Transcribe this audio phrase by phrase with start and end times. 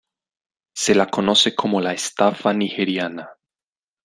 [0.75, 3.29] Se la conoce como la estafa Estafa nigeriana.